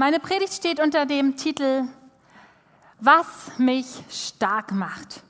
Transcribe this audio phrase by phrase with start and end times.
[0.00, 1.88] Meine Predigt steht unter dem Titel
[3.00, 3.26] Was
[3.58, 5.24] mich stark macht.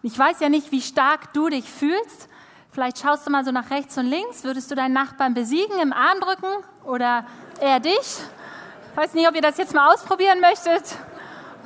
[0.00, 2.28] Und ich weiß ja nicht, wie stark du dich fühlst.
[2.70, 4.44] Vielleicht schaust du mal so nach rechts und links.
[4.44, 6.46] Würdest du deinen Nachbarn besiegen, im Arm drücken
[6.84, 7.26] oder
[7.58, 7.98] er dich?
[7.98, 10.84] Ich weiß nicht, ob ihr das jetzt mal ausprobieren möchtet.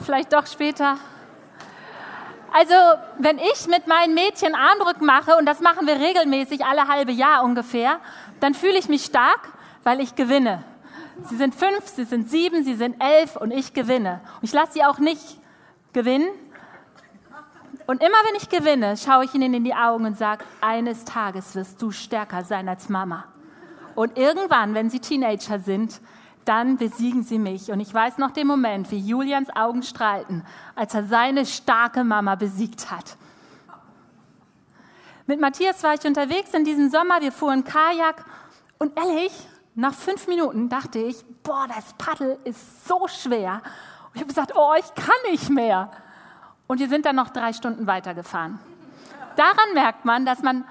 [0.02, 0.96] Vielleicht doch später.
[2.54, 2.74] Also,
[3.18, 7.44] wenn ich mit meinen Mädchen Armdrücken mache, und das machen wir regelmäßig alle halbe Jahr
[7.44, 8.00] ungefähr,
[8.40, 9.40] dann fühle ich mich stark,
[9.82, 10.64] weil ich gewinne.
[11.24, 14.20] Sie sind fünf, sie sind sieben, sie sind elf und ich gewinne.
[14.36, 15.40] Und ich lasse sie auch nicht
[15.92, 16.28] gewinnen.
[17.86, 21.54] Und immer wenn ich gewinne, schaue ich ihnen in die Augen und sage, eines Tages
[21.54, 23.24] wirst du stärker sein als Mama.
[23.94, 26.00] Und irgendwann, wenn sie Teenager sind,
[26.44, 27.70] dann besiegen sie mich.
[27.70, 30.44] Und ich weiß noch den Moment, wie Julians Augen strahlten,
[30.74, 33.16] als er seine starke Mama besiegt hat.
[35.26, 38.24] Mit Matthias war ich unterwegs in diesem Sommer, wir fuhren Kajak
[38.78, 39.32] und ehrlich,
[39.76, 43.60] nach fünf Minuten dachte ich, boah, das Paddel ist so schwer.
[44.06, 45.90] Und ich habe gesagt, oh, ich kann nicht mehr.
[46.66, 48.58] Und wir sind dann noch drei Stunden weitergefahren.
[49.36, 50.64] Daran merkt man, dass man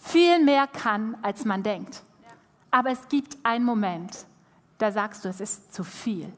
[0.00, 2.02] viel mehr kann, als man denkt.
[2.72, 4.26] Aber es gibt einen Moment,
[4.78, 6.32] da sagst du, es ist zu viel.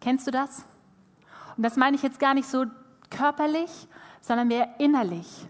[0.00, 0.64] Kennst du das?
[1.56, 2.66] Und das meine ich jetzt gar nicht so
[3.08, 3.88] körperlich,
[4.20, 5.46] sondern mehr innerlich.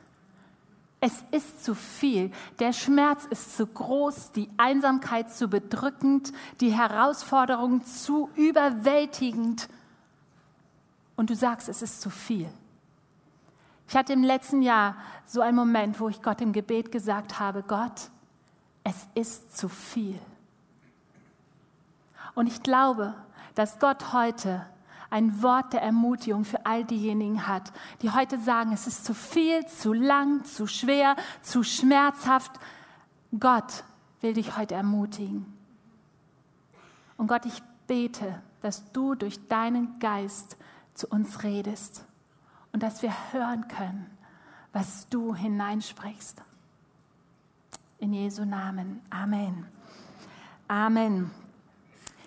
[1.06, 2.33] Es ist zu viel.
[2.60, 9.69] Der Schmerz ist zu groß, die Einsamkeit zu bedrückend, die Herausforderung zu überwältigend.
[11.14, 12.48] Und du sagst, es ist zu viel.
[13.86, 14.96] Ich hatte im letzten Jahr
[15.27, 18.08] so einen Moment, wo ich Gott im Gebet gesagt habe, Gott,
[18.83, 20.18] es ist zu viel.
[22.34, 23.12] Und ich glaube,
[23.55, 24.64] dass Gott heute
[25.15, 29.65] ein Wort der Ermutigung für all diejenigen hat, die heute sagen, es ist zu viel,
[29.67, 32.51] zu lang, zu schwer, zu schmerzhaft.
[33.39, 33.85] Gott
[34.23, 35.47] will dich heute ermutigen.
[37.17, 40.57] Und Gott, ich bete, dass du durch deinen Geist
[40.95, 42.05] zu uns redest
[42.73, 44.11] und dass wir hören können,
[44.73, 46.42] was du hineinsprichst.
[48.01, 49.01] In Jesu Namen.
[49.11, 49.64] Amen.
[50.67, 51.30] Amen.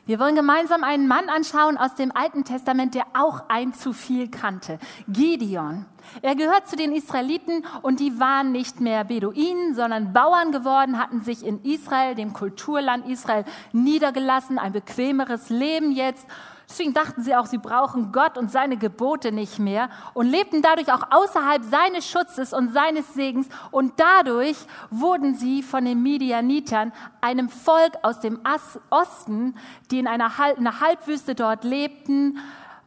[0.08, 4.30] Wir wollen gemeinsam einen Mann anschauen aus dem Alten Testament, der auch ein zu viel
[4.30, 4.80] kannte.
[5.10, 5.86] Gideon.
[6.22, 11.20] Er gehört zu den Israeliten und die waren nicht mehr Beduinen, sondern Bauern geworden, hatten
[11.20, 16.26] sich in Israel, dem Kulturland Israel, niedergelassen, ein bequemeres Leben jetzt
[16.70, 20.92] Deswegen dachten sie auch, sie brauchen Gott und seine Gebote nicht mehr und lebten dadurch
[20.92, 23.48] auch außerhalb seines Schutzes und seines Segens.
[23.72, 24.58] Und dadurch
[24.90, 26.92] wurden sie von den Midianitern,
[27.22, 28.42] einem Volk aus dem
[28.90, 29.56] Osten,
[29.92, 32.38] die in einer, einer Halbwüste dort lebten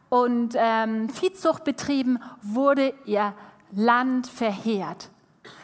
[0.09, 3.33] und ähm, Viehzucht betrieben, wurde ihr
[3.71, 5.09] Land verheert.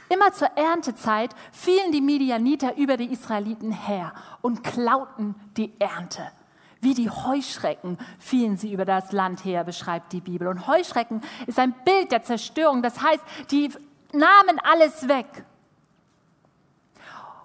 [0.10, 6.32] Immer zur Erntezeit fielen die Midianiter über die Israeliten her und klauten die Ernte.
[6.80, 10.48] Wie die Heuschrecken fielen sie über das Land her, beschreibt die Bibel.
[10.48, 12.84] Und Heuschrecken ist ein Bild der Zerstörung.
[12.84, 13.72] Das heißt, die
[14.12, 15.46] nahmen alles weg.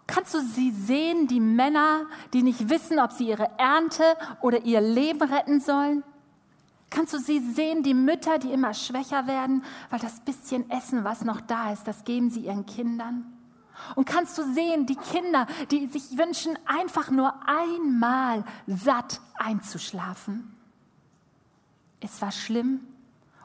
[0.07, 4.05] Kannst du sie sehen, die Männer, die nicht wissen, ob sie ihre Ernte
[4.43, 6.05] oder ihr Leben retten sollen?
[6.91, 11.25] Kannst du sie sehen, die Mütter, die immer schwächer werden, weil das bisschen Essen, was
[11.25, 13.32] noch da ist, das geben sie ihren Kindern?
[13.95, 20.57] Und kannst du sehen, die Kinder, die sich wünschen, einfach nur einmal satt einzuschlafen.
[22.01, 22.81] Es war schlimm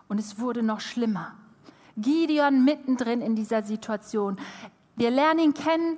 [0.08, 1.36] und es wurde noch schlimmer.
[1.98, 4.40] Gideon mittendrin in dieser Situation.
[4.96, 5.98] Wir lernen ihn kennen,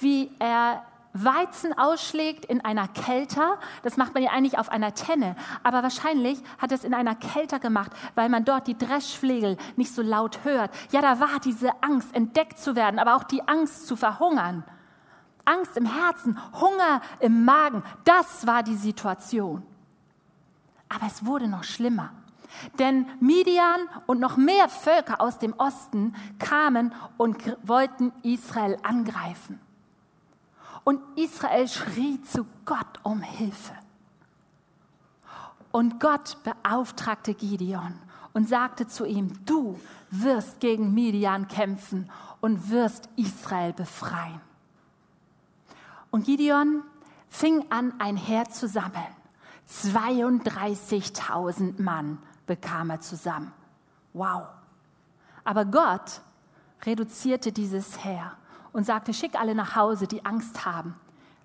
[0.00, 0.84] wie er
[1.24, 3.58] Weizen ausschlägt in einer Kelter.
[3.82, 5.36] Das macht man ja eigentlich auf einer Tenne.
[5.62, 10.02] Aber wahrscheinlich hat es in einer Kelter gemacht, weil man dort die Dreschflegel nicht so
[10.02, 10.70] laut hört.
[10.90, 14.64] Ja, da war diese Angst, entdeckt zu werden, aber auch die Angst zu verhungern.
[15.44, 17.82] Angst im Herzen, Hunger im Magen.
[18.04, 19.62] Das war die Situation.
[20.88, 22.10] Aber es wurde noch schlimmer.
[22.78, 29.60] Denn Midian und noch mehr Völker aus dem Osten kamen und wollten Israel angreifen.
[30.86, 33.74] Und Israel schrie zu Gott um Hilfe.
[35.72, 37.98] Und Gott beauftragte Gideon
[38.34, 39.80] und sagte zu ihm, du
[40.12, 42.08] wirst gegen Midian kämpfen
[42.40, 44.40] und wirst Israel befreien.
[46.12, 46.84] Und Gideon
[47.28, 49.16] fing an, ein Heer zu sammeln.
[49.68, 53.50] 32.000 Mann bekam er zusammen.
[54.12, 54.44] Wow.
[55.42, 56.20] Aber Gott
[56.84, 58.36] reduzierte dieses Heer
[58.76, 60.96] und sagte, schick alle nach Hause, die Angst haben.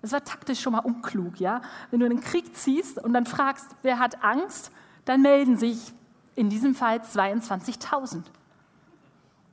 [0.02, 1.62] Das war taktisch schon mal unklug, ja?
[1.90, 4.70] Wenn du in den Krieg ziehst und dann fragst, wer hat Angst,
[5.06, 5.94] dann melden sich
[6.36, 8.24] in diesem Fall 22.000.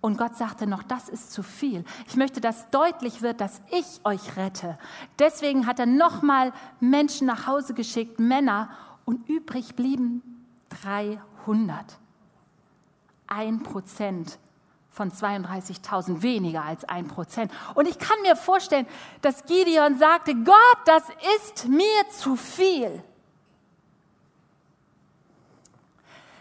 [0.01, 1.85] Und Gott sagte noch, das ist zu viel.
[2.09, 4.77] Ich möchte, dass deutlich wird, dass ich euch rette.
[5.17, 6.51] Deswegen hat er nochmal
[6.81, 8.69] Menschen nach Hause geschickt, Männer,
[9.05, 10.21] und übrig blieben
[10.83, 11.97] 300.
[13.27, 14.37] Ein Prozent
[14.91, 17.51] von 32.000 weniger als ein Prozent.
[17.75, 18.87] Und ich kann mir vorstellen,
[19.21, 21.03] dass Gideon sagte, Gott, das
[21.37, 23.03] ist mir zu viel.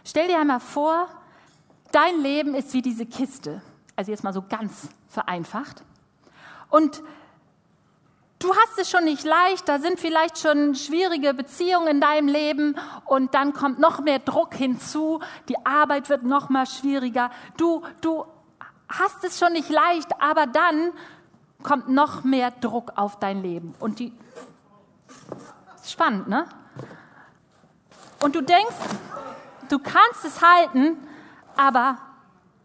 [0.04, 1.06] Stell dir einmal vor,
[1.92, 3.62] dein Leben ist wie diese Kiste.
[3.94, 5.82] Also jetzt mal so ganz vereinfacht.
[6.70, 7.02] Und
[8.38, 12.76] du hast es schon nicht leicht, da sind vielleicht schon schwierige Beziehungen in deinem Leben
[13.04, 17.30] und dann kommt noch mehr Druck hinzu, die Arbeit wird noch mal schwieriger.
[17.56, 18.24] Du, du
[18.88, 20.92] hast es schon nicht leicht, aber dann
[21.62, 23.74] kommt noch mehr Druck auf dein Leben.
[23.78, 24.12] Und die,
[25.84, 26.46] spannend, ne?
[28.20, 28.74] Und du denkst,
[29.68, 30.96] du kannst es halten,
[31.56, 31.98] aber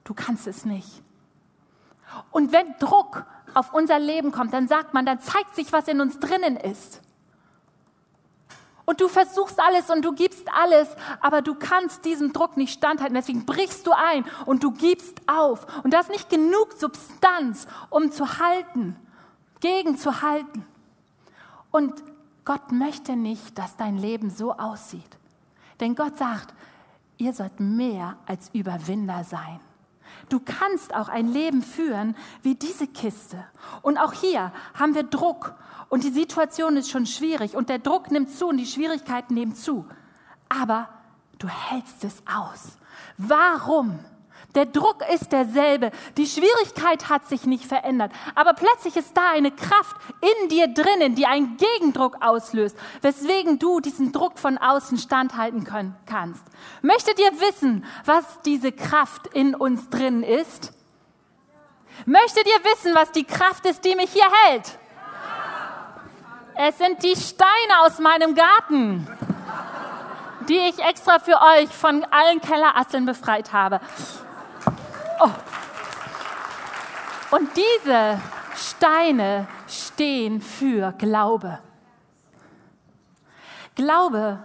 [0.03, 1.01] du kannst es nicht.
[2.31, 6.01] Und wenn Druck auf unser Leben kommt, dann sagt man, dann zeigt sich, was in
[6.01, 7.01] uns drinnen ist.
[8.85, 10.89] Und du versuchst alles und du gibst alles,
[11.21, 13.15] aber du kannst diesem Druck nicht standhalten.
[13.15, 15.65] Deswegen brichst du ein und du gibst auf.
[15.83, 18.97] Und da ist nicht genug Substanz, um zu halten,
[19.61, 20.65] gegenzuhalten.
[21.71, 22.03] Und
[22.43, 25.17] Gott möchte nicht, dass dein Leben so aussieht.
[25.79, 26.53] Denn Gott sagt,
[27.17, 29.61] ihr sollt mehr als Überwinder sein.
[30.29, 33.43] Du kannst auch ein Leben führen wie diese Kiste.
[33.81, 35.55] Und auch hier haben wir Druck
[35.89, 39.55] und die Situation ist schon schwierig und der Druck nimmt zu und die Schwierigkeiten nehmen
[39.55, 39.85] zu.
[40.49, 40.89] Aber
[41.39, 42.77] du hältst es aus.
[43.17, 43.99] Warum?
[44.55, 45.91] Der Druck ist derselbe.
[46.17, 48.11] Die Schwierigkeit hat sich nicht verändert.
[48.35, 53.79] Aber plötzlich ist da eine Kraft in dir drinnen, die einen Gegendruck auslöst, weswegen du
[53.79, 56.43] diesen Druck von außen standhalten können, kannst.
[56.81, 60.71] Möchtet ihr wissen, was diese Kraft in uns drin ist?
[62.05, 64.77] Möchtet ihr wissen, was die Kraft ist, die mich hier hält?
[66.55, 69.07] Es sind die Steine aus meinem Garten,
[70.47, 73.79] die ich extra für euch von allen Kellerasseln befreit habe.
[75.23, 75.31] Oh.
[77.31, 78.19] Und diese
[78.55, 81.59] Steine stehen für Glaube.
[83.75, 84.39] Glaube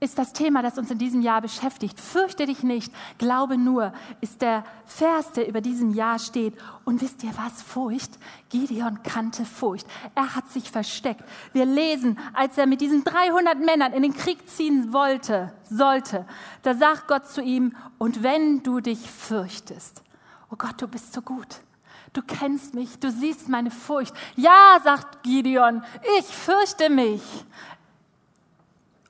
[0.00, 2.00] ist das Thema, das uns in diesem Jahr beschäftigt.
[2.00, 3.92] Fürchte dich nicht, glaube nur,
[4.22, 6.54] ist der Vers, der über diesem Jahr steht.
[6.84, 7.62] Und wisst ihr was?
[7.62, 8.10] Furcht?
[8.48, 9.86] Gideon kannte Furcht.
[10.14, 11.22] Er hat sich versteckt.
[11.52, 16.24] Wir lesen, als er mit diesen 300 Männern in den Krieg ziehen wollte, sollte,
[16.62, 20.02] da sagt Gott zu ihm, und wenn du dich fürchtest,
[20.50, 21.60] oh Gott, du bist so gut.
[22.12, 24.14] Du kennst mich, du siehst meine Furcht.
[24.34, 25.84] Ja, sagt Gideon,
[26.18, 27.22] ich fürchte mich.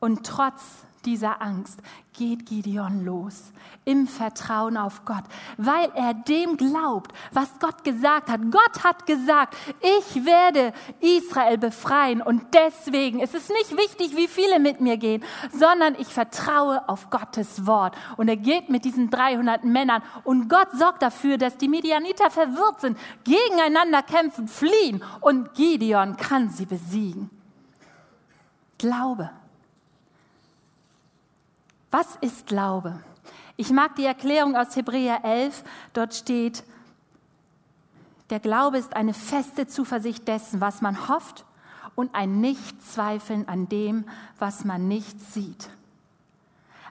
[0.01, 0.63] Und trotz
[1.05, 1.81] dieser Angst
[2.13, 3.53] geht Gideon los
[3.85, 5.25] im Vertrauen auf Gott,
[5.57, 8.41] weil er dem glaubt, was Gott gesagt hat.
[8.51, 14.59] Gott hat gesagt, ich werde Israel befreien und deswegen ist es nicht wichtig, wie viele
[14.59, 17.95] mit mir gehen, sondern ich vertraue auf Gottes Wort.
[18.17, 22.81] Und er geht mit diesen 300 Männern und Gott sorgt dafür, dass die Medianiter verwirrt
[22.83, 27.31] sind, gegeneinander kämpfen, fliehen und Gideon kann sie besiegen.
[28.77, 29.31] Glaube.
[31.91, 33.01] Was ist Glaube?
[33.57, 35.65] Ich mag die Erklärung aus Hebräer 11.
[35.93, 36.63] Dort steht,
[38.31, 41.45] der Glaube ist eine feste Zuversicht dessen, was man hofft
[41.97, 44.05] und ein Nichtzweifeln an dem,
[44.39, 45.69] was man nicht sieht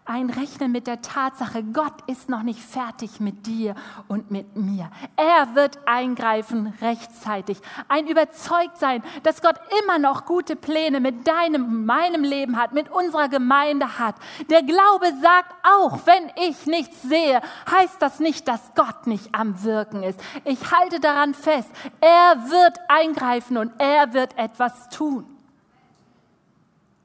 [0.10, 3.76] einrechnen mit der Tatsache, Gott ist noch nicht fertig mit dir
[4.08, 4.90] und mit mir.
[5.16, 7.62] Er wird eingreifen rechtzeitig.
[7.88, 13.30] Ein Überzeugtsein, dass Gott immer noch gute Pläne mit deinem, meinem Leben hat, mit unserer
[13.30, 14.16] Gemeinde hat.
[14.50, 19.64] Der Glaube sagt auch, wenn ich nichts sehe, heißt das nicht, dass Gott nicht am
[19.64, 20.20] Wirken ist.
[20.44, 21.70] Ich halte daran fest.
[22.02, 25.26] Er wird eingreifen und er wird etwas tun.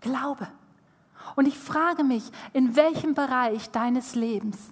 [0.00, 0.48] Glaube.
[1.36, 4.70] Und ich frage mich, in welchem Bereich deines Lebens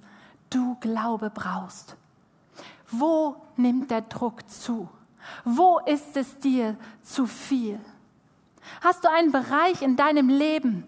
[0.51, 1.97] du Glaube brauchst.
[2.91, 4.89] Wo nimmt der Druck zu?
[5.45, 7.81] Wo ist es dir zu viel?
[8.81, 10.87] Hast du einen Bereich in deinem Leben,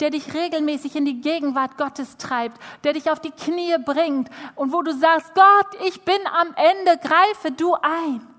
[0.00, 4.72] der dich regelmäßig in die Gegenwart Gottes treibt, der dich auf die Knie bringt und
[4.72, 8.35] wo du sagst, Gott, ich bin am Ende, greife du ein.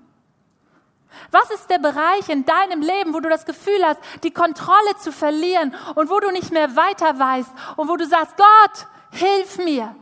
[1.30, 5.12] Was ist der Bereich in deinem Leben, wo du das Gefühl hast, die Kontrolle zu
[5.12, 9.94] verlieren und wo du nicht mehr weiter weißt und wo du sagst, Gott, hilf mir.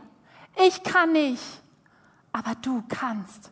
[0.65, 1.43] Ich kann nicht,
[2.31, 3.51] aber du kannst.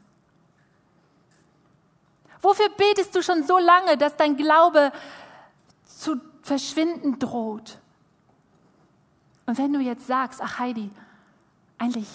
[2.41, 4.91] Wofür betest du schon so lange, dass dein Glaube
[5.85, 7.79] zu verschwinden droht?
[9.45, 10.89] Und wenn du jetzt sagst, ach Heidi,
[11.77, 12.07] eigentlich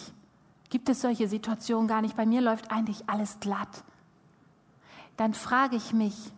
[0.71, 2.17] Gibt es solche Situationen gar nicht?
[2.17, 3.83] Bei mir läuft eigentlich alles glatt.
[5.21, 6.33] Dann frage ich mich,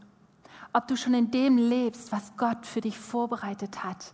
[0.73, 4.13] ob du schon in dem lebst, was Gott für dich vorbereitet hat.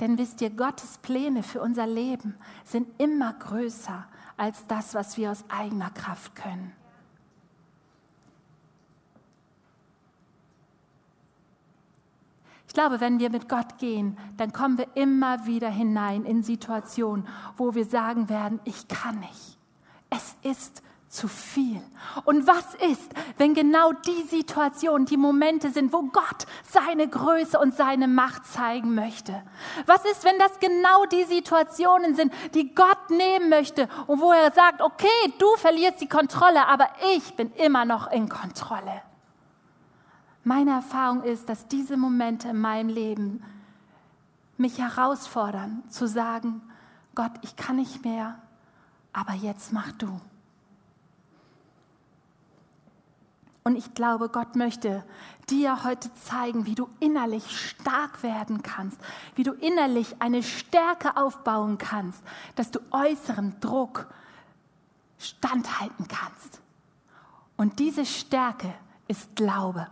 [0.00, 4.04] Denn wisst ihr, Gottes Pläne für unser Leben sind immer größer
[4.36, 6.72] als das, was wir aus eigener Kraft können.
[12.66, 17.28] Ich glaube, wenn wir mit Gott gehen, dann kommen wir immer wieder hinein in Situationen,
[17.56, 19.56] wo wir sagen werden, ich kann nicht.
[20.10, 21.82] Es ist zu viel.
[22.24, 27.74] Und was ist, wenn genau die Situationen, die Momente sind, wo Gott seine Größe und
[27.74, 29.42] seine Macht zeigen möchte?
[29.84, 34.52] Was ist, wenn das genau die Situationen sind, die Gott nehmen möchte und wo er
[34.52, 39.02] sagt, okay, du verlierst die Kontrolle, aber ich bin immer noch in Kontrolle?
[40.44, 43.44] Meine Erfahrung ist, dass diese Momente in meinem Leben
[44.56, 46.62] mich herausfordern, zu sagen,
[47.14, 48.38] Gott, ich kann nicht mehr,
[49.12, 50.08] aber jetzt mach du.
[53.64, 55.04] Und ich glaube, Gott möchte
[55.48, 58.98] dir heute zeigen, wie du innerlich stark werden kannst,
[59.36, 62.22] wie du innerlich eine Stärke aufbauen kannst,
[62.56, 64.06] dass du äußeren Druck
[65.18, 66.60] standhalten kannst.
[67.56, 68.74] Und diese Stärke
[69.06, 69.86] ist Glaube.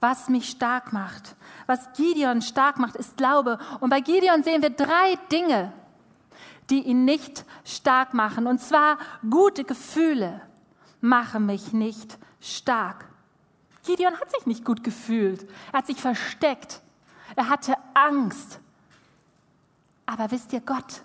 [0.00, 1.34] Was mich stark macht,
[1.66, 3.58] was Gideon stark macht, ist Glaube.
[3.80, 5.72] Und bei Gideon sehen wir drei Dinge,
[6.70, 8.46] die ihn nicht stark machen.
[8.46, 10.40] Und zwar gute Gefühle,
[11.00, 13.08] mache mich nicht stark.
[13.84, 15.48] Gideon hat sich nicht gut gefühlt.
[15.72, 16.82] Er hat sich versteckt.
[17.36, 18.60] Er hatte Angst.
[20.06, 21.02] Aber wisst ihr, Gott,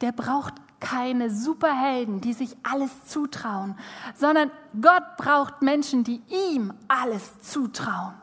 [0.00, 3.76] der braucht keine Superhelden, die sich alles zutrauen,
[4.14, 4.50] sondern
[4.80, 8.14] Gott braucht Menschen, die ihm alles zutrauen.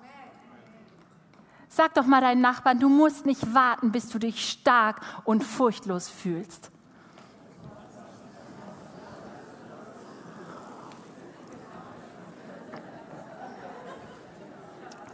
[1.69, 6.09] Sag doch mal deinen Nachbarn, du musst nicht warten, bis du dich stark und furchtlos
[6.09, 6.71] fühlst.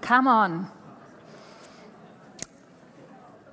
[0.06, 0.68] Come on.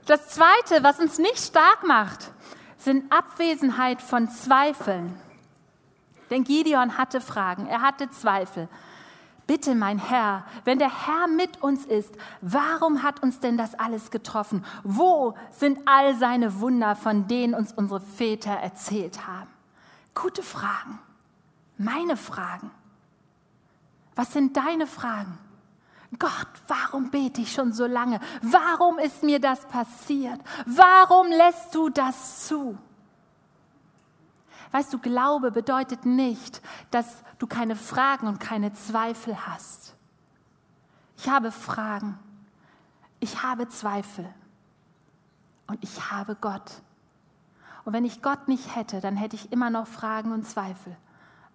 [0.06, 2.32] Das Zweite, was uns nicht stark macht,
[2.78, 5.16] sind Abwesenheit von Zweifeln.
[6.30, 8.68] Denn Gideon hatte Fragen, er hatte Zweifel.
[9.46, 14.10] Bitte, mein Herr, wenn der Herr mit uns ist, warum hat uns denn das alles
[14.10, 14.64] getroffen?
[14.84, 19.50] Wo sind all seine Wunder, von denen uns unsere Väter erzählt haben?
[20.14, 21.00] Gute Fragen.
[21.78, 22.70] Meine Fragen.
[24.14, 25.38] Was sind deine Fragen?
[26.18, 28.20] Gott, warum bete ich schon so lange?
[28.42, 30.40] Warum ist mir das passiert?
[30.66, 32.76] Warum lässt du das zu?
[34.72, 39.94] Weißt du, Glaube bedeutet nicht, dass du keine Fragen und keine Zweifel hast.
[41.16, 42.18] Ich habe Fragen,
[43.18, 44.26] ich habe Zweifel
[45.66, 46.82] und ich habe Gott.
[47.84, 50.96] Und wenn ich Gott nicht hätte, dann hätte ich immer noch Fragen und Zweifel,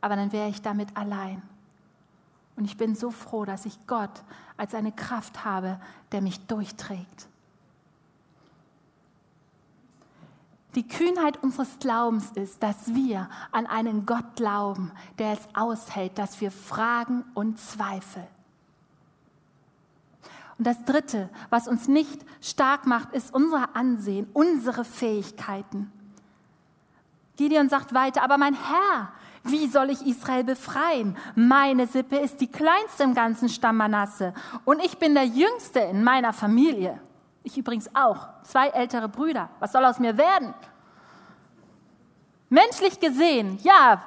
[0.02, 1.42] aber dann wäre ich damit allein.
[2.56, 4.24] Und ich bin so froh, dass ich Gott
[4.58, 5.80] als eine Kraft habe,
[6.12, 7.28] der mich durchträgt.
[10.76, 16.42] Die Kühnheit unseres Glaubens ist, dass wir an einen Gott glauben, der es aushält, dass
[16.42, 18.28] wir fragen und zweifeln.
[20.58, 25.92] Und das Dritte, was uns nicht stark macht, ist unser Ansehen, unsere Fähigkeiten.
[27.38, 29.12] Gideon sagt weiter, aber mein Herr,
[29.46, 31.16] wie soll ich Israel befreien?
[31.36, 34.34] Meine Sippe ist die kleinste im ganzen Stamm Manasse
[34.66, 37.00] und ich bin der Jüngste in meiner Familie.
[37.44, 38.28] Ich übrigens auch.
[38.44, 39.50] Zwei ältere Brüder.
[39.60, 40.54] Was soll aus mir werden?
[42.50, 44.04] Menschlich gesehen, ja,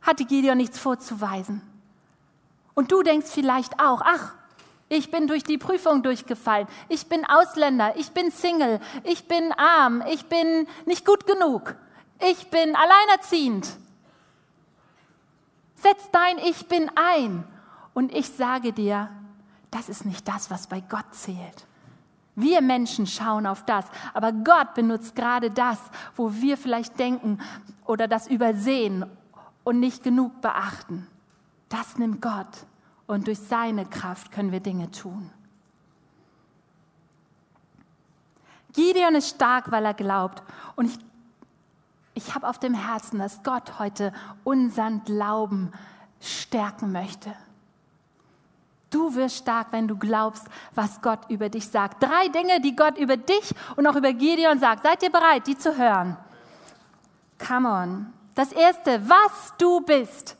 [0.00, 1.62] hatte Gideon nichts vorzuweisen.
[2.74, 4.34] Und du denkst vielleicht auch, ach,
[4.88, 6.66] ich bin durch die Prüfung durchgefallen.
[6.88, 7.94] Ich bin Ausländer.
[7.96, 8.80] Ich bin Single.
[9.04, 10.02] Ich bin arm.
[10.10, 11.74] Ich bin nicht gut genug.
[12.20, 13.68] Ich bin alleinerziehend.
[15.82, 17.44] Setz dein Ich bin ein.
[17.94, 19.08] Und ich sage dir,
[19.70, 21.66] das ist nicht das, was bei Gott zählt.
[22.34, 25.78] Wir Menschen schauen auf das, aber Gott benutzt gerade das,
[26.14, 27.40] wo wir vielleicht denken
[27.84, 29.04] oder das übersehen
[29.64, 31.08] und nicht genug beachten.
[31.68, 32.66] Das nimmt Gott
[33.08, 35.32] und durch seine Kraft können wir Dinge tun.
[38.72, 40.42] Gideon ist stark, weil er glaubt.
[40.76, 40.98] Und ich
[42.18, 45.70] ich habe auf dem Herzen, dass Gott heute unseren Glauben
[46.20, 47.32] stärken möchte.
[48.90, 52.02] Du wirst stark, wenn du glaubst, was Gott über dich sagt.
[52.02, 54.82] Drei Dinge, die Gott über dich und auch über Gideon sagt.
[54.82, 56.16] Seid ihr bereit, die zu hören?
[57.46, 58.12] Come on.
[58.34, 60.36] Das erste, was du bist.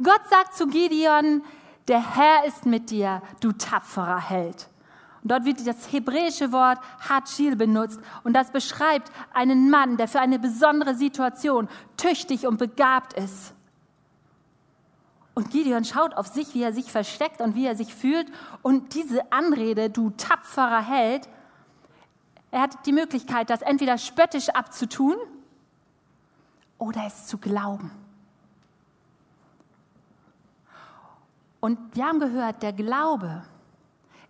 [0.00, 1.42] Gott sagt zu Gideon,
[1.88, 4.67] der Herr ist mit dir, du tapferer Held.
[5.28, 10.38] Dort wird das hebräische Wort Hachil benutzt und das beschreibt einen Mann, der für eine
[10.38, 13.54] besondere Situation tüchtig und begabt ist.
[15.34, 18.26] Und Gideon schaut auf sich, wie er sich versteckt und wie er sich fühlt.
[18.62, 21.28] Und diese Anrede, du tapferer Held,
[22.50, 25.14] er hat die Möglichkeit, das entweder spöttisch abzutun
[26.78, 27.92] oder es zu glauben.
[31.60, 33.44] Und wir haben gehört, der Glaube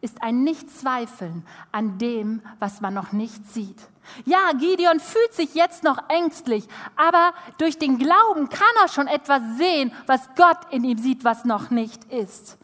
[0.00, 3.88] ist ein Nichtzweifeln an dem, was man noch nicht sieht.
[4.24, 9.42] Ja, Gideon fühlt sich jetzt noch ängstlich, aber durch den Glauben kann er schon etwas
[9.56, 12.56] sehen, was Gott in ihm sieht, was noch nicht ist.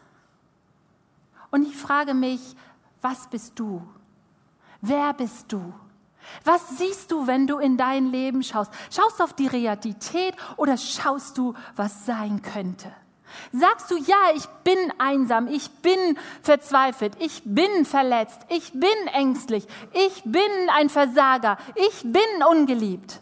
[1.51, 2.41] Und ich frage mich,
[3.03, 3.83] was bist du?
[4.81, 5.73] Wer bist du?
[6.45, 8.73] Was siehst du, wenn du in dein Leben schaust?
[8.91, 12.91] Schaust du auf die Realität oder schaust du, was sein könnte?
[13.53, 19.67] Sagst du, ja, ich bin einsam, ich bin verzweifelt, ich bin verletzt, ich bin ängstlich,
[19.93, 20.43] ich bin
[20.75, 23.21] ein Versager, ich bin ungeliebt?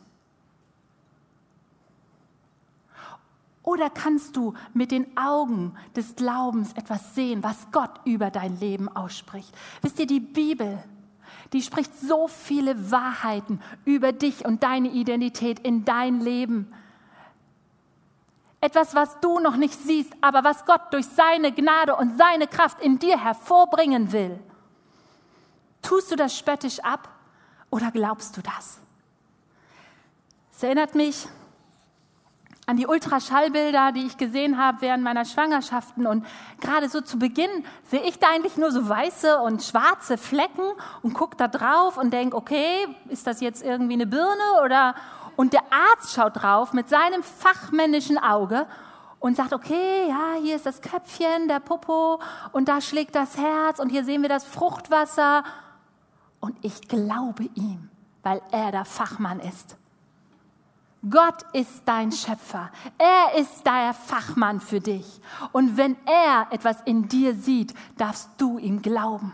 [3.62, 8.88] Oder kannst du mit den Augen des Glaubens etwas sehen, was Gott über dein Leben
[8.88, 9.54] ausspricht?
[9.82, 10.82] Wisst ihr, die Bibel,
[11.52, 16.72] die spricht so viele Wahrheiten über dich und deine Identität in dein Leben
[18.62, 22.80] etwas, was du noch nicht siehst, aber was Gott durch seine Gnade und seine Kraft
[22.80, 24.38] in dir hervorbringen will.
[25.82, 27.08] Tust du das spöttisch ab
[27.70, 28.78] oder glaubst du das?
[30.54, 31.26] Es erinnert mich
[32.66, 36.06] an die Ultraschallbilder, die ich gesehen habe während meiner Schwangerschaften.
[36.06, 36.24] Und
[36.60, 37.50] gerade so zu Beginn
[37.86, 40.62] sehe ich da eigentlich nur so weiße und schwarze Flecken
[41.02, 44.94] und gucke da drauf und denke, okay, ist das jetzt irgendwie eine Birne oder,
[45.36, 48.66] und der Arzt schaut drauf mit seinem fachmännischen Auge
[49.18, 52.20] und sagt, okay, ja, hier ist das Köpfchen, der Popo
[52.52, 55.44] und da schlägt das Herz und hier sehen wir das Fruchtwasser.
[56.40, 57.88] Und ich glaube ihm,
[58.22, 59.76] weil er der Fachmann ist.
[61.08, 62.70] Gott ist dein Schöpfer.
[62.96, 65.20] Er ist der Fachmann für dich.
[65.50, 69.32] Und wenn er etwas in dir sieht, darfst du ihm glauben.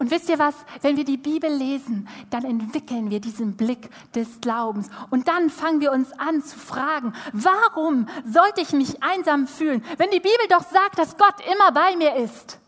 [0.00, 0.54] Und wisst ihr was?
[0.80, 4.88] Wenn wir die Bibel lesen, dann entwickeln wir diesen Blick des Glaubens.
[5.10, 10.10] Und dann fangen wir uns an zu fragen, warum sollte ich mich einsam fühlen, wenn
[10.10, 12.58] die Bibel doch sagt, dass Gott immer bei mir ist?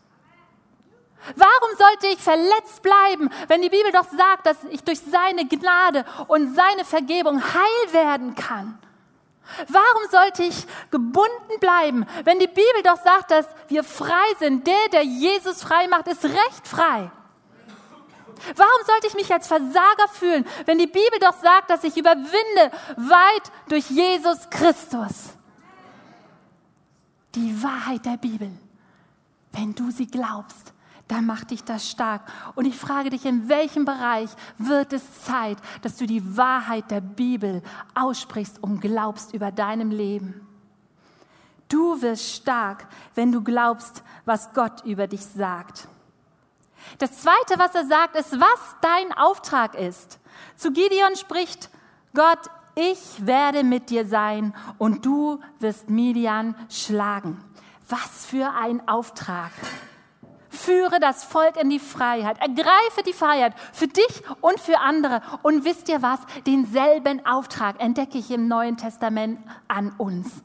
[1.35, 6.05] Warum sollte ich verletzt bleiben, wenn die Bibel doch sagt, dass ich durch seine Gnade
[6.27, 8.77] und seine Vergebung heil werden kann?
[9.69, 14.67] Warum sollte ich gebunden bleiben, wenn die Bibel doch sagt, dass wir frei sind?
[14.67, 17.09] Der, der Jesus frei macht, ist recht frei.
[18.55, 22.71] Warum sollte ich mich als Versager fühlen, wenn die Bibel doch sagt, dass ich überwinde
[22.97, 25.33] weit durch Jesus Christus?
[27.35, 28.51] Die Wahrheit der Bibel,
[29.51, 30.73] wenn du sie glaubst,
[31.07, 32.21] dann macht dich das stark.
[32.55, 37.01] Und ich frage dich, in welchem Bereich wird es Zeit, dass du die Wahrheit der
[37.01, 37.61] Bibel
[37.93, 40.47] aussprichst und glaubst über deinem Leben?
[41.69, 45.87] Du wirst stark, wenn du glaubst, was Gott über dich sagt.
[46.97, 50.19] Das Zweite, was er sagt, ist, was dein Auftrag ist.
[50.55, 51.69] Zu Gideon spricht
[52.13, 57.43] Gott, ich werde mit dir sein und du wirst Midian schlagen.
[57.87, 59.51] Was für ein Auftrag.
[60.49, 62.39] Führe das Volk in die Freiheit.
[62.39, 65.21] Ergreife die Freiheit für dich und für andere.
[65.41, 66.19] Und wisst ihr was?
[66.45, 70.43] Denselben Auftrag entdecke ich im Neuen Testament an uns.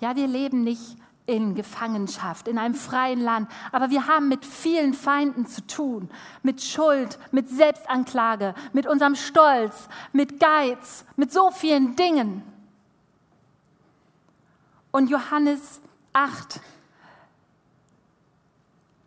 [0.00, 3.50] Ja, wir leben nicht in Gefangenschaft, in einem freien Land.
[3.72, 6.08] Aber wir haben mit vielen Feinden zu tun,
[6.42, 12.42] mit Schuld, mit Selbstanklage, mit unserem Stolz, mit Geiz, mit so vielen Dingen.
[14.92, 15.80] Und Johannes
[16.12, 16.60] 8,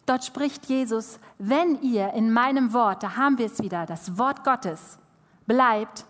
[0.06, 4.44] dort spricht Jesus, wenn ihr in meinem Wort, da haben wir es wieder, das Wort
[4.44, 5.00] Gottes,
[5.48, 6.06] bleibt,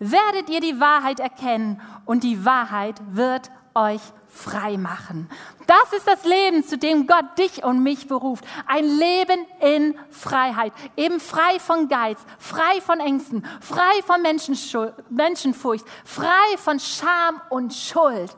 [0.00, 4.00] werdet ihr die Wahrheit erkennen und die Wahrheit wird euch
[4.34, 5.30] frei machen.
[5.66, 8.44] Das ist das Leben, zu dem Gott dich und mich beruft.
[8.66, 10.72] Ein Leben in Freiheit.
[10.96, 18.36] Eben frei von Geiz, frei von Ängsten, frei von Menschenfurcht, frei von Scham und Schuld.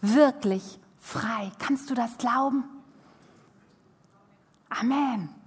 [0.00, 1.50] Wirklich frei.
[1.58, 2.64] Kannst du das glauben?
[4.68, 5.39] Amen.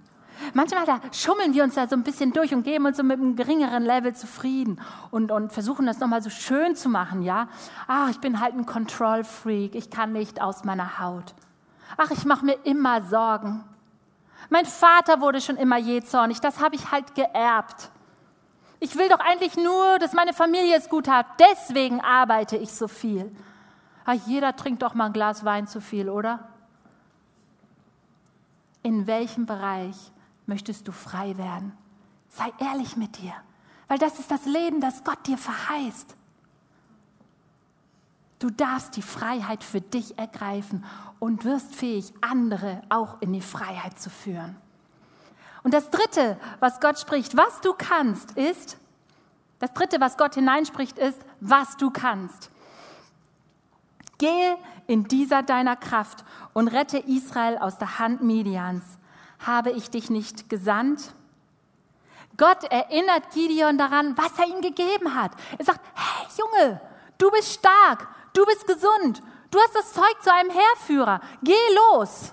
[0.52, 3.18] Manchmal da schummeln wir uns da so ein bisschen durch und geben uns so mit
[3.18, 7.48] einem geringeren Level zufrieden und, und versuchen das nochmal so schön zu machen, ja.
[7.86, 11.34] Ach, ich bin halt ein Control Freak, ich kann nicht aus meiner Haut.
[11.96, 13.64] Ach, ich mache mir immer Sorgen.
[14.50, 17.90] Mein Vater wurde schon immer jähzornig, das habe ich halt geerbt.
[18.80, 22.88] Ich will doch eigentlich nur, dass meine Familie es gut hat, deswegen arbeite ich so
[22.88, 23.34] viel.
[24.04, 26.48] Ah, jeder trinkt doch mal ein Glas Wein zu viel, oder?
[28.82, 30.12] In welchem Bereich
[30.46, 31.72] möchtest du frei werden?
[32.28, 33.32] Sei ehrlich mit dir,
[33.88, 36.16] weil das ist das Leben, das Gott dir verheißt.
[38.38, 40.84] Du darfst die Freiheit für dich ergreifen
[41.18, 44.56] und wirst fähig, andere auch in die Freiheit zu führen.
[45.62, 48.76] Und das Dritte, was Gott spricht, was du kannst, ist,
[49.60, 52.50] das Dritte, was Gott hineinspricht, ist, was du kannst.
[54.18, 58.84] Gehe in dieser deiner Kraft und rette Israel aus der Hand Midians.
[59.46, 61.14] Habe ich dich nicht gesandt?
[62.36, 65.32] Gott erinnert Gideon daran, was er ihm gegeben hat.
[65.58, 66.80] Er sagt, hey Junge,
[67.18, 71.52] du bist stark, du bist gesund, du hast das Zeug zu einem Heerführer, geh
[71.92, 72.32] los.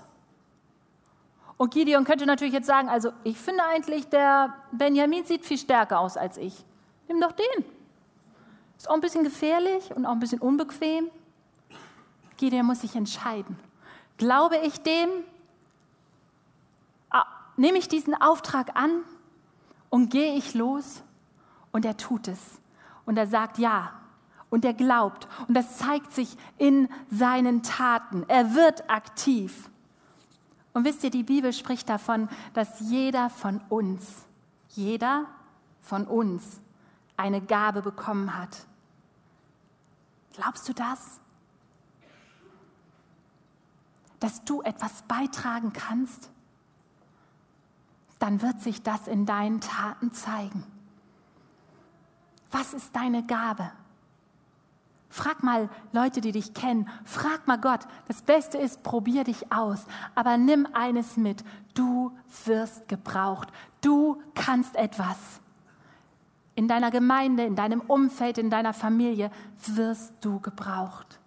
[1.56, 6.00] Und Gideon könnte natürlich jetzt sagen, also ich finde eigentlich, der Benjamin sieht viel stärker
[6.00, 6.64] aus als ich.
[7.06, 7.64] Nimm doch den.
[8.76, 11.08] Ist auch ein bisschen gefährlich und auch ein bisschen unbequem.
[12.36, 13.56] Gideon muss sich entscheiden.
[14.16, 15.08] Glaube ich dem?
[17.62, 19.04] Nehme ich diesen Auftrag an
[19.88, 21.00] und gehe ich los?
[21.70, 22.40] Und er tut es.
[23.06, 23.92] Und er sagt ja.
[24.50, 25.28] Und er glaubt.
[25.46, 28.24] Und das zeigt sich in seinen Taten.
[28.26, 29.70] Er wird aktiv.
[30.72, 34.26] Und wisst ihr, die Bibel spricht davon, dass jeder von uns,
[34.70, 35.26] jeder
[35.82, 36.60] von uns
[37.16, 38.66] eine Gabe bekommen hat.
[40.32, 41.20] Glaubst du das?
[44.18, 46.28] Dass du etwas beitragen kannst?
[48.22, 50.64] Dann wird sich das in deinen Taten zeigen.
[52.52, 53.72] Was ist deine Gabe?
[55.08, 56.88] Frag mal Leute, die dich kennen.
[57.04, 57.80] Frag mal Gott.
[58.06, 59.86] Das Beste ist, probier dich aus.
[60.14, 61.42] Aber nimm eines mit.
[61.74, 63.48] Du wirst gebraucht.
[63.80, 65.16] Du kannst etwas.
[66.54, 69.32] In deiner Gemeinde, in deinem Umfeld, in deiner Familie
[69.66, 71.18] wirst du gebraucht.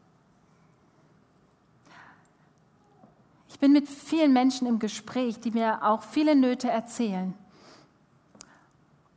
[3.55, 7.33] Ich bin mit vielen Menschen im Gespräch, die mir auch viele Nöte erzählen.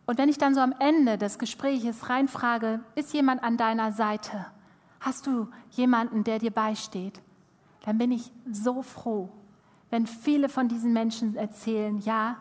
[0.07, 4.47] Und wenn ich dann so am Ende des Gespräches reinfrage, ist jemand an deiner Seite?
[5.01, 7.21] Hast du jemanden, der dir beisteht?
[7.85, 9.29] Dann bin ich so froh,
[9.91, 12.37] wenn viele von diesen Menschen erzählen, ja,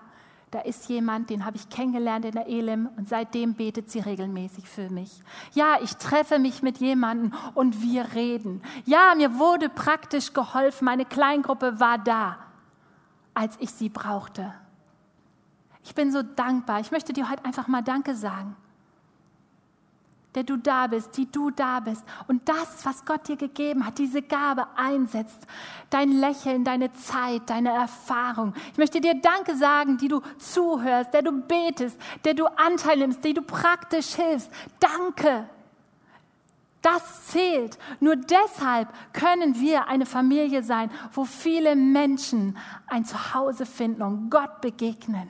[0.52, 4.68] da ist jemand, den habe ich kennengelernt in der Elim und seitdem betet sie regelmäßig
[4.68, 5.20] für mich.
[5.54, 8.62] Ja, ich treffe mich mit jemandem und wir reden.
[8.86, 12.38] Ja, mir wurde praktisch geholfen, meine Kleingruppe war da,
[13.34, 14.54] als ich sie brauchte.
[15.84, 16.80] Ich bin so dankbar.
[16.80, 18.56] Ich möchte dir heute einfach mal Danke sagen
[20.38, 23.98] der du da bist, die du da bist und das, was Gott dir gegeben hat,
[23.98, 25.48] diese Gabe einsetzt,
[25.90, 28.54] dein Lächeln, deine Zeit, deine Erfahrung.
[28.72, 33.26] Ich möchte dir Danke sagen, die du zuhörst, der du betest, der du Anteil nimmst,
[33.26, 34.52] die du praktisch hilfst.
[34.80, 35.50] Danke.
[36.84, 37.80] Das zählt.
[38.00, 44.62] Nur deshalb können wir eine Familie sein, wo viele Menschen ein Zuhause finden und Gott
[44.62, 45.30] begegnen.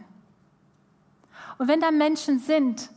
[1.60, 2.90] Und wenn da Menschen sind,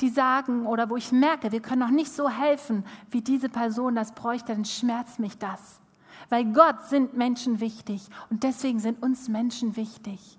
[0.00, 3.94] die sagen oder wo ich merke, wir können noch nicht so helfen, wie diese Person
[3.94, 5.80] das bräuchte, dann schmerzt mich das.
[6.28, 10.38] Weil Gott sind Menschen wichtig und deswegen sind uns Menschen wichtig.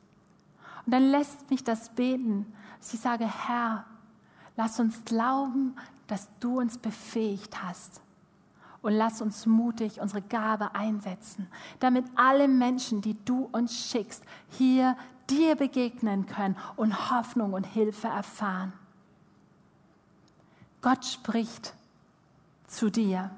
[0.85, 2.45] Und dann lässt mich das beten,
[2.79, 3.85] dass ich sage, Herr,
[4.55, 5.75] lass uns glauben,
[6.07, 8.01] dass du uns befähigt hast.
[8.81, 11.47] Und lass uns mutig unsere Gabe einsetzen,
[11.81, 14.95] damit alle Menschen, die du uns schickst, hier
[15.29, 18.71] dir begegnen können und Hoffnung und Hilfe erfahren.
[20.81, 21.73] Gott spricht
[22.67, 23.31] zu dir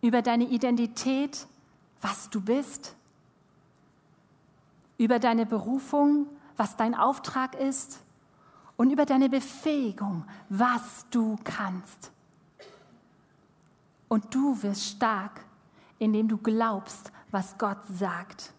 [0.00, 1.46] über deine Identität,
[2.00, 2.94] was du bist,
[4.98, 8.00] über deine Berufung, was dein Auftrag ist
[8.76, 12.12] und über deine Befähigung, was du kannst.
[14.08, 15.44] Und du wirst stark,
[15.98, 18.52] indem du glaubst, was Gott sagt.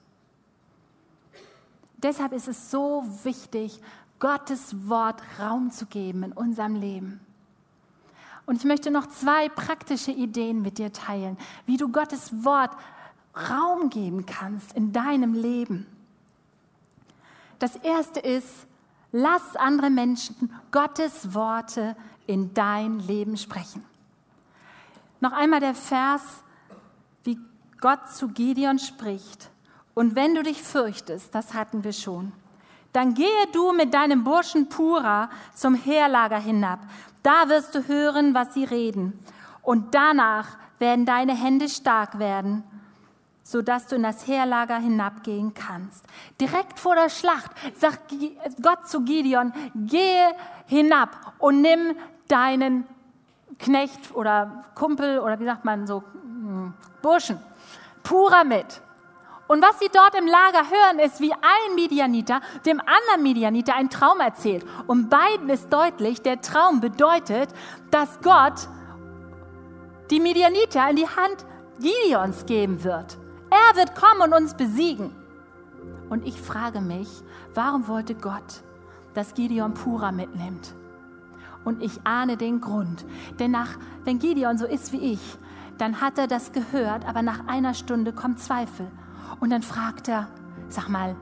[1.98, 3.80] Deshalb ist es so wichtig,
[4.20, 7.25] Gottes Wort Raum zu geben in unserem Leben.
[8.46, 12.72] Und ich möchte noch zwei praktische Ideen mit dir teilen, wie du Gottes Wort
[13.50, 15.88] Raum geben kannst in deinem Leben.
[17.60, 18.68] Das erste ist,
[19.12, 21.96] lass andere Menschen Gottes Worte
[22.28, 23.84] in dein Leben sprechen.
[25.20, 26.22] Noch einmal der Vers,
[27.24, 27.40] wie
[27.80, 29.50] Gott zu Gideon spricht.
[29.94, 32.32] Und wenn du dich fürchtest, das hatten wir schon,
[32.96, 36.80] dann gehe du mit deinem Burschen Pura zum Heerlager hinab
[37.26, 39.20] da wirst du hören, was sie reden.
[39.64, 42.64] Und danach werden deine Hände stark werden,
[43.42, 46.06] sodass du in das Heerlager hinabgehen kannst.
[46.40, 48.14] Direkt vor der Schlacht sagt
[48.62, 50.28] Gott zu Gideon, gehe
[50.68, 51.96] hinab und nimm
[52.28, 52.86] deinen
[53.58, 57.40] Knecht oder Kumpel oder wie sagt man so, hm, Burschen,
[58.04, 58.82] Pura mit.
[59.48, 63.90] Und was sie dort im Lager hören, ist, wie ein Midianiter dem anderen Midianiter einen
[63.90, 64.66] Traum erzählt.
[64.88, 67.50] Und beiden ist deutlich, der Traum bedeutet,
[67.92, 68.68] dass Gott
[70.10, 71.46] die Midianiter in die Hand
[71.80, 73.18] Gideons geben wird.
[73.50, 75.16] Er wird kommen und uns besiegen.
[76.10, 77.08] Und ich frage mich,
[77.54, 78.64] warum wollte Gott,
[79.14, 80.74] dass Gideon Pura mitnimmt?
[81.64, 83.06] Und ich ahne den Grund.
[83.40, 85.38] Denn nach, wenn Gideon so ist wie ich,
[85.78, 88.92] dann hat er das gehört, aber nach einer Stunde kommt Zweifel.
[89.40, 90.28] Und dann fragt er,
[90.70, 91.16] sag mal,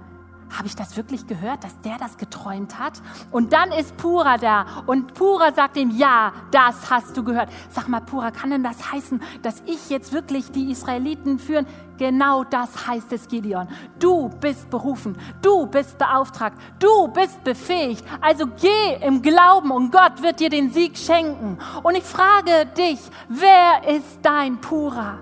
[0.57, 3.01] habe ich das wirklich gehört, dass der das geträumt hat?
[3.31, 7.49] Und dann ist Pura da und Pura sagt ihm, ja, das hast du gehört.
[7.69, 11.65] Sag mal, Pura, kann denn das heißen, dass ich jetzt wirklich die Israeliten führen?
[11.97, 13.67] Genau das heißt es, Gideon.
[13.99, 18.05] Du bist berufen, du bist beauftragt, du bist befähigt.
[18.21, 21.57] Also geh im Glauben und Gott wird dir den Sieg schenken.
[21.83, 25.19] Und ich frage dich, wer ist dein Pura?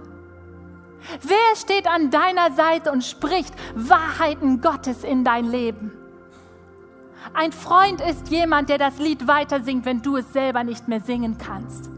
[1.22, 5.92] Wer steht an deiner Seite und spricht Wahrheiten Gottes in dein Leben?
[7.34, 11.02] Ein Freund ist jemand, der das Lied weiter singt, wenn du es selber nicht mehr
[11.02, 11.90] singen kannst.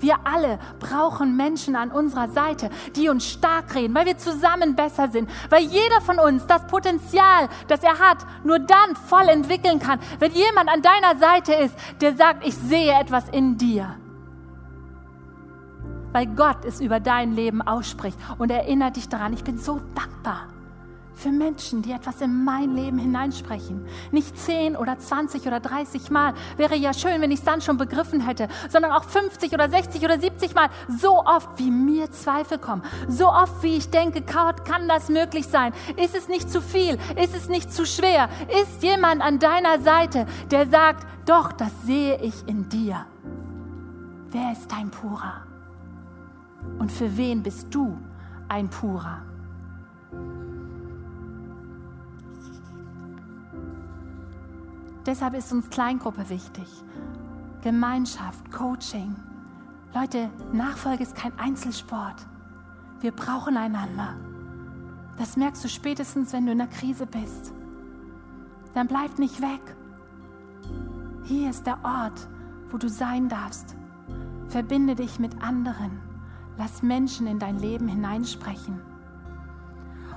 [0.00, 5.08] Wir alle brauchen Menschen an unserer Seite, die uns stark reden, weil wir zusammen besser
[5.08, 10.00] sind, weil jeder von uns das Potenzial, das er hat, nur dann voll entwickeln kann,
[10.18, 13.96] wenn jemand an deiner Seite ist, der sagt, ich sehe etwas in dir
[16.14, 19.34] weil Gott es über dein Leben ausspricht und erinnert dich daran.
[19.34, 20.48] Ich bin so dankbar
[21.14, 23.86] für Menschen, die etwas in mein Leben hineinsprechen.
[24.10, 26.34] Nicht 10 oder 20 oder 30 Mal.
[26.56, 30.04] Wäre ja schön, wenn ich es dann schon begriffen hätte, sondern auch 50 oder 60
[30.04, 30.68] oder 70 Mal.
[30.88, 32.82] So oft, wie mir Zweifel kommen.
[33.08, 35.72] So oft, wie ich denke, Gott, kann das möglich sein?
[35.96, 36.98] Ist es nicht zu viel?
[37.22, 38.28] Ist es nicht zu schwer?
[38.62, 43.06] Ist jemand an deiner Seite, der sagt, doch, das sehe ich in dir?
[44.30, 45.43] Wer ist dein Purer?
[46.78, 47.96] Und für wen bist du
[48.48, 49.22] ein Purer?
[55.06, 56.66] Deshalb ist uns Kleingruppe wichtig.
[57.62, 59.14] Gemeinschaft, Coaching.
[59.94, 62.26] Leute, Nachfolge ist kein Einzelsport.
[63.00, 64.14] Wir brauchen einander.
[65.18, 67.52] Das merkst du spätestens, wenn du in der Krise bist.
[68.72, 69.76] Dann bleib nicht weg.
[71.24, 72.28] Hier ist der Ort,
[72.70, 73.76] wo du sein darfst.
[74.48, 76.00] Verbinde dich mit anderen.
[76.56, 78.80] Lass Menschen in dein Leben hineinsprechen.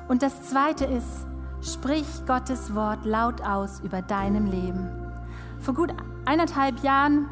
[0.08, 1.26] Und das Zweite ist,
[1.62, 4.90] sprich Gottes Wort laut aus über deinem Leben.
[5.60, 5.94] Vor gut
[6.26, 7.28] eineinhalb Jahren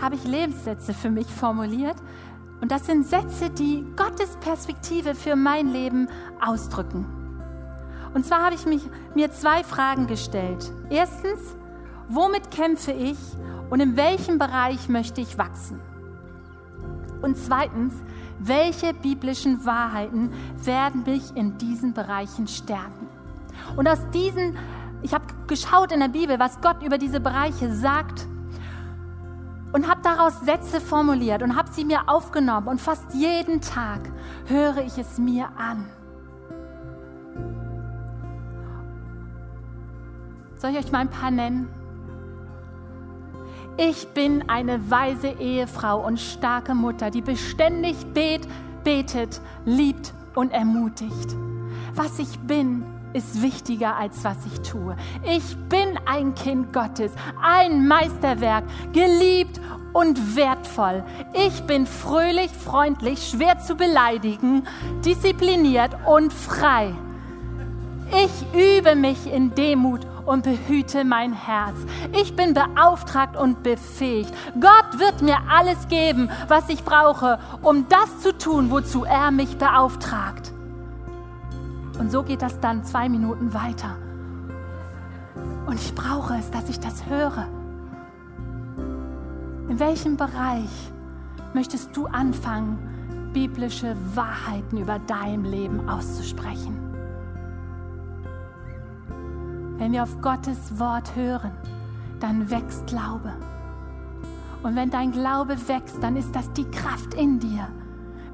[0.00, 1.96] habe ich Lebenssätze für mich formuliert.
[2.60, 6.08] Und das sind Sätze, die Gottes Perspektive für mein Leben
[6.40, 7.06] ausdrücken.
[8.12, 8.82] Und zwar habe ich mich,
[9.14, 10.72] mir zwei Fragen gestellt.
[10.90, 11.56] Erstens,
[12.08, 13.18] womit kämpfe ich
[13.70, 15.80] und in welchem Bereich möchte ich wachsen?
[17.22, 17.94] Und zweitens,
[18.38, 20.32] welche biblischen Wahrheiten
[20.64, 23.08] werden mich in diesen Bereichen stärken?
[23.76, 24.56] Und aus diesen,
[25.02, 28.26] ich habe geschaut in der Bibel, was Gott über diese Bereiche sagt
[29.72, 34.00] und habe daraus Sätze formuliert und habe sie mir aufgenommen und fast jeden Tag
[34.46, 35.86] höre ich es mir an.
[40.56, 41.68] Soll ich euch mal ein paar nennen?
[43.76, 48.46] Ich bin eine weise Ehefrau und starke Mutter, die beständig bet,
[48.84, 51.36] betet, liebt und ermutigt.
[51.94, 54.96] Was ich bin, ist wichtiger als was ich tue.
[55.24, 59.60] Ich bin ein Kind Gottes, ein Meisterwerk, geliebt
[59.92, 61.02] und wertvoll.
[61.32, 64.62] Ich bin fröhlich, freundlich, schwer zu beleidigen,
[65.04, 66.92] diszipliniert und frei.
[68.12, 71.76] Ich übe mich in Demut und behüte mein Herz.
[72.12, 74.32] Ich bin beauftragt und befähigt.
[74.60, 79.58] Gott wird mir alles geben, was ich brauche, um das zu tun, wozu er mich
[79.58, 80.52] beauftragt.
[81.98, 83.96] Und so geht das dann zwei Minuten weiter.
[85.66, 87.46] Und ich brauche es, dass ich das höre.
[89.68, 90.70] In welchem Bereich
[91.54, 96.89] möchtest du anfangen, biblische Wahrheiten über dein Leben auszusprechen?
[99.80, 101.52] Wenn wir auf Gottes Wort hören,
[102.20, 103.32] dann wächst Glaube.
[104.62, 107.66] Und wenn dein Glaube wächst, dann ist das die Kraft in dir,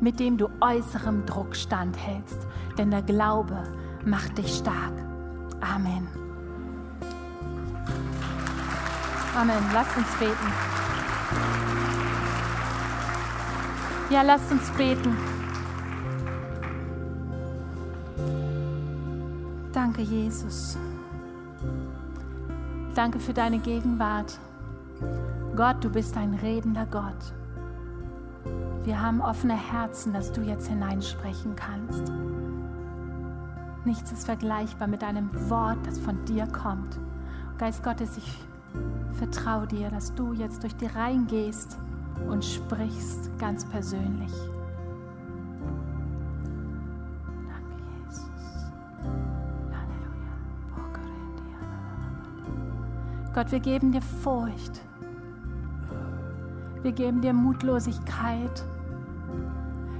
[0.00, 2.48] mit dem du äußerem Druck standhältst.
[2.76, 3.62] Denn der Glaube
[4.04, 4.92] macht dich stark.
[5.60, 6.08] Amen.
[9.36, 9.64] Amen.
[9.72, 10.52] Lasst uns beten.
[14.10, 15.16] Ja, lasst uns beten.
[19.72, 20.76] Danke, Jesus.
[22.96, 24.38] Danke für deine Gegenwart.
[25.54, 27.34] Gott, du bist ein redender Gott.
[28.84, 32.10] Wir haben offene Herzen, dass du jetzt hineinsprechen kannst.
[33.84, 36.98] Nichts ist vergleichbar mit einem Wort, das von dir kommt.
[37.58, 38.32] Geist Gottes, ich
[39.18, 41.76] vertraue dir, dass du jetzt durch die Reihen gehst
[42.30, 44.32] und sprichst ganz persönlich.
[53.36, 54.80] Gott, wir geben dir Furcht.
[56.80, 58.64] Wir geben dir Mutlosigkeit.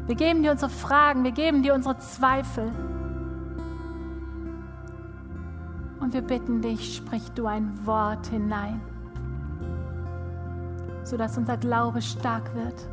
[0.06, 2.72] Wir geben dir unsere Fragen, wir geben dir unsere Zweifel.
[6.00, 8.80] Und wir bitten dich, sprich du ein Wort hinein,
[11.04, 12.88] sodass unser Glaube stark wird.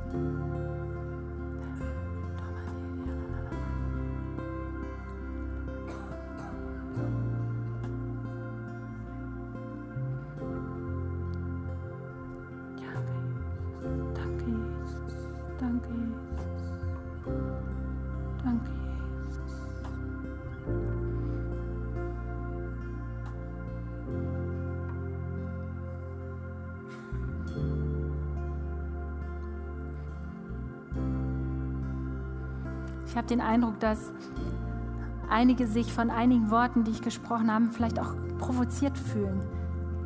[33.33, 34.11] Den Eindruck, dass
[35.29, 39.41] einige sich von einigen Worten, die ich gesprochen habe, vielleicht auch provoziert fühlen,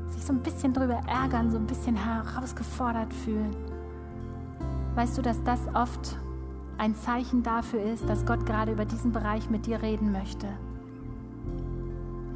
[0.10, 3.54] sich so ein bisschen darüber ärgern, so ein bisschen herausgefordert fühlen.
[4.96, 6.18] Weißt du, dass das oft
[6.78, 10.48] ein Zeichen dafür ist, dass Gott gerade über diesen Bereich mit dir reden möchte?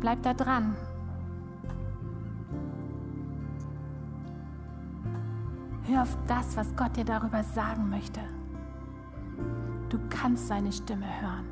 [0.01, 0.75] Bleib da dran.
[5.87, 8.19] Hör auf das, was Gott dir darüber sagen möchte.
[9.91, 11.45] Du kannst seine Stimme hören.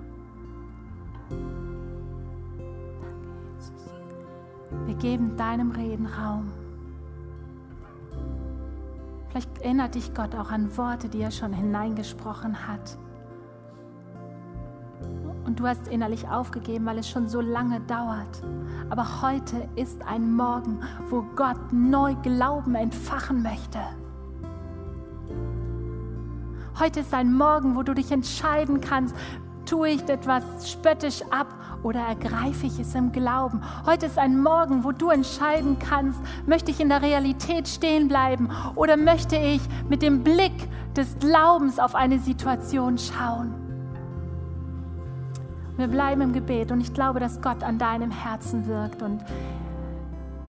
[4.85, 6.49] Wir geben deinem Reden Raum.
[9.27, 12.97] Vielleicht erinnert dich Gott auch an Worte, die er schon hineingesprochen hat.
[15.45, 18.41] Und du hast innerlich aufgegeben, weil es schon so lange dauert.
[18.89, 23.79] Aber heute ist ein Morgen, wo Gott neu Glauben entfachen möchte.
[26.79, 29.13] Heute ist ein Morgen, wo du dich entscheiden kannst,
[29.65, 33.61] tue ich etwas spöttisch ab oder ergreife ich es im Glauben.
[33.85, 38.49] Heute ist ein Morgen, wo du entscheiden kannst, möchte ich in der Realität stehen bleiben
[38.75, 40.53] oder möchte ich mit dem Blick
[40.95, 43.53] des Glaubens auf eine Situation schauen.
[45.75, 49.19] Wir bleiben im Gebet und ich glaube, dass Gott an deinem Herzen wirkt und